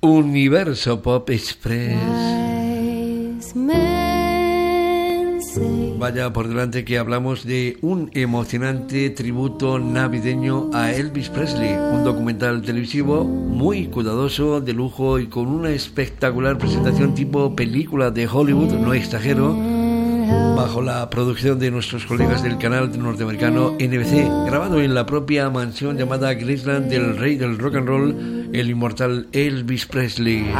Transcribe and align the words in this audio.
Universo 0.00 1.02
Pop 1.02 1.28
Express. 1.30 1.98
Vaya 5.98 6.32
por 6.32 6.46
delante 6.46 6.84
que 6.84 6.98
hablamos 6.98 7.44
de 7.44 7.78
un 7.82 8.08
emocionante 8.14 9.10
tributo 9.10 9.80
navideño 9.80 10.70
a 10.72 10.92
Elvis 10.92 11.28
Presley, 11.30 11.72
un 11.72 12.04
documental 12.04 12.62
televisivo 12.62 13.24
muy 13.24 13.86
cuidadoso, 13.86 14.60
de 14.60 14.72
lujo 14.72 15.18
y 15.18 15.26
con 15.26 15.48
una 15.48 15.70
espectacular 15.70 16.58
presentación 16.58 17.16
tipo 17.16 17.56
película 17.56 18.12
de 18.12 18.28
Hollywood, 18.28 18.74
no 18.74 18.94
exagero, 18.94 19.56
bajo 20.54 20.80
la 20.80 21.10
producción 21.10 21.58
de 21.58 21.72
nuestros 21.72 22.06
colegas 22.06 22.44
del 22.44 22.58
canal 22.58 22.96
norteamericano 22.96 23.72
NBC, 23.72 24.46
grabado 24.46 24.80
en 24.80 24.94
la 24.94 25.06
propia 25.06 25.50
mansión 25.50 25.98
llamada 25.98 26.34
Graceland 26.34 26.88
del 26.88 27.16
rey 27.16 27.34
del 27.34 27.58
rock 27.58 27.74
and 27.74 27.88
roll, 27.88 28.37
el 28.52 28.70
inmortal 28.70 29.28
Elvis 29.32 29.86
Presley. 29.86 30.50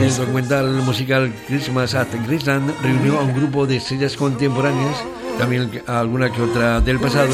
El 0.00 0.16
documental 0.16 0.66
musical 0.82 1.32
Christmas 1.46 1.94
at 1.94 2.08
Graceland 2.26 2.72
reunió 2.82 3.18
a 3.18 3.22
un 3.22 3.34
grupo 3.34 3.66
de 3.66 3.76
estrellas 3.76 4.16
contemporáneas, 4.16 5.02
también 5.38 5.82
alguna 5.86 6.30
que 6.30 6.42
otra 6.42 6.80
del 6.80 6.98
pasado, 6.98 7.30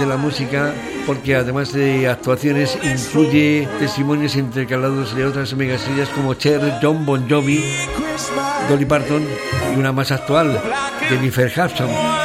de 0.00 0.06
la 0.06 0.16
música, 0.16 0.72
porque 1.06 1.36
además 1.36 1.72
de 1.72 2.08
actuaciones 2.08 2.78
incluye 2.82 3.68
testimonios 3.78 4.36
intercalados 4.36 5.14
de 5.14 5.26
otras 5.26 5.54
megaestrellas 5.54 6.08
como 6.10 6.34
Cher, 6.34 6.78
John 6.82 7.06
Bon 7.06 7.28
Jovi, 7.28 7.62
Dolly 8.68 8.84
Parton 8.84 9.22
y 9.74 9.78
una 9.78 9.92
más 9.92 10.10
actual, 10.10 10.60
Jennifer 11.08 11.46
Hudson. 11.48 12.23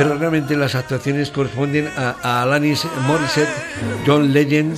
Pero 0.00 0.16
realmente 0.16 0.56
las 0.56 0.74
actuaciones 0.74 1.30
corresponden 1.30 1.86
a, 1.94 2.40
Alanis 2.40 2.86
Morissette, 3.06 3.50
John 4.06 4.32
Legend, 4.32 4.74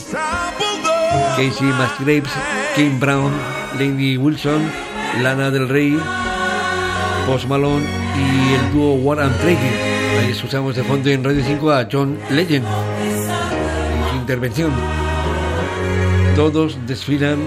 Casey 1.36 1.68
Musgraves, 1.68 2.32
Kim 2.74 2.98
Brown, 2.98 3.30
Lady 3.78 4.16
Wilson, 4.16 4.68
Lana 5.22 5.52
del 5.52 5.68
Rey, 5.68 5.96
Post 7.24 7.46
Malone 7.46 7.86
y 8.16 8.54
el 8.54 8.72
dúo 8.72 8.94
War 8.94 9.20
and 9.20 9.32
Ahí 9.44 10.32
escuchamos 10.32 10.74
de 10.74 10.82
fondo 10.82 11.08
en 11.08 11.22
Radio 11.22 11.44
5 11.44 11.70
a 11.70 11.86
John 11.88 12.18
Legend. 12.30 12.66
Su 14.10 14.16
intervención. 14.16 14.72
Todos 16.34 16.76
desfilan 16.88 17.38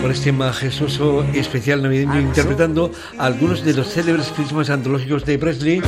por 0.00 0.10
este 0.10 0.32
majestuoso 0.32 1.22
especial 1.34 1.82
navideño 1.82 2.18
interpretando 2.18 2.90
algunos 3.18 3.62
de 3.62 3.74
los 3.74 3.88
célebres 3.88 4.32
crismas 4.34 4.70
antológicos 4.70 5.26
de 5.26 5.38
Presley, 5.38 5.82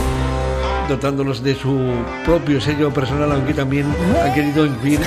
dotándolos 0.91 1.41
de 1.44 1.55
su 1.55 1.78
propio 2.24 2.60
sello 2.60 2.92
personal, 2.92 3.30
aunque 3.30 3.55
también 3.55 3.86
han 4.22 4.34
querido 4.34 4.66
incluir 4.66 4.98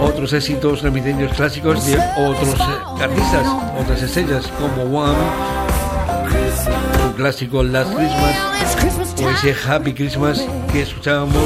otros 0.00 0.32
éxitos 0.32 0.82
navideños 0.82 1.32
clásicos 1.32 1.86
de 1.86 1.96
otros 2.18 2.60
artistas, 3.00 3.46
otras 3.80 4.02
estrellas 4.02 4.50
como 4.58 4.82
One, 4.98 5.16
un 7.06 7.12
clásico 7.12 7.62
Last 7.62 7.94
Christmas, 7.94 9.22
o 9.22 9.30
ese 9.30 9.54
Happy 9.66 9.94
Christmas 9.94 10.44
que 10.72 10.82
escuchábamos 10.82 11.36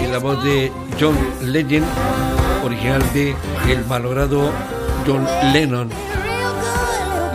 en 0.00 0.12
la 0.12 0.18
voz 0.18 0.42
de 0.44 0.70
John 1.00 1.16
Legend, 1.42 1.84
original 2.64 3.02
de 3.14 3.34
El 3.68 3.84
malogrado 3.86 4.52
John 5.04 5.26
Lennon. 5.52 6.15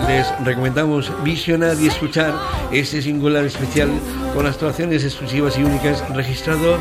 Les 0.07 0.27
recomendamos 0.44 1.11
visionar 1.23 1.77
y 1.80 1.88
escuchar 1.88 2.33
este 2.71 3.02
singular 3.02 3.45
especial 3.45 3.89
con 4.33 4.45
actuaciones 4.45 5.03
exclusivas 5.03 5.57
y 5.57 5.63
únicas 5.63 6.03
registrado 6.13 6.77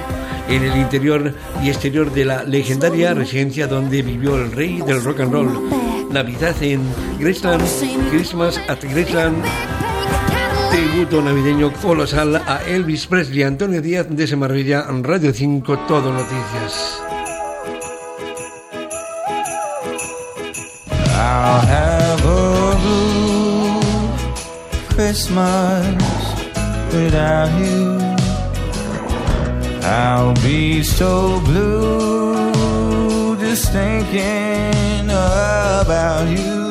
en 0.49 0.63
el 0.63 0.77
interior 0.77 1.35
y 1.63 1.69
exterior 1.69 2.13
de 2.13 2.25
la 2.25 2.45
legendaria 2.45 3.15
residencia 3.15 3.67
donde 3.67 4.03
vivió 4.03 4.37
el 4.37 4.53
rey 4.53 4.81
del 4.81 5.03
rock 5.03 5.21
and 5.21 5.33
roll. 5.33 6.11
Navidad 6.11 6.61
en 6.63 6.83
Graceland, 7.19 7.63
Christmas 8.11 8.59
at 8.69 8.83
Graceland, 8.83 9.45
tributo 10.71 11.23
navideño 11.23 11.73
colosal 11.75 12.37
a 12.37 12.63
Elvis 12.67 13.07
Presley, 13.07 13.45
Antonio 13.45 13.81
Díaz 13.81 14.07
de 14.11 14.27
Semarvilla, 14.27 14.87
Radio 15.03 15.33
5, 15.33 15.79
Todo 15.87 16.13
Noticias. 16.13 17.01
I'll 21.21 22.00
Christmas 25.11 25.99
without 26.95 27.51
you. 27.59 27.99
I'll 29.83 30.35
be 30.35 30.85
so 30.85 31.41
blue 31.41 33.37
just 33.39 33.73
thinking 33.73 35.11
about 35.11 36.29
you. 36.29 36.71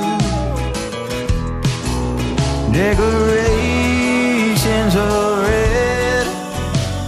Decorations 2.72 3.36
are 4.96 5.42
red 5.42 6.28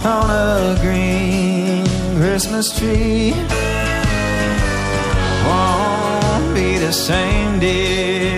on 0.04 0.28
a 0.28 0.76
green 0.82 1.86
Christmas 2.18 2.66
tree. 2.78 3.32
Won't 5.46 6.54
be 6.54 6.76
the 6.76 6.92
same, 6.92 7.58
dear, 7.58 8.31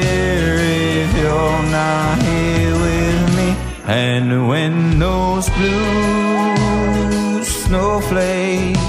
And 3.86 4.48
when 4.48 4.98
those 4.98 5.48
blue 5.50 7.44
snowflakes 7.44 8.80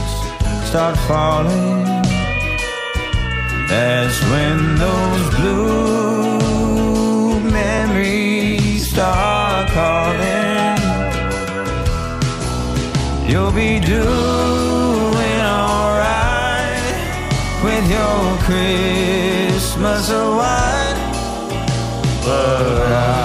start 0.69 0.97
falling, 1.07 1.83
that's 3.67 4.21
when 4.31 4.77
those 4.77 5.35
blue 5.35 7.39
memories 7.51 8.89
start 8.89 9.69
calling. 9.69 10.79
You'll 13.29 13.51
be 13.51 13.79
doing 13.79 15.41
alright 15.41 16.81
with 17.63 17.91
your 17.91 18.37
Christmas. 18.45 19.35
Christmas 19.75 20.09
a 20.09 20.23
but 22.23 22.91
I'll 22.91 23.24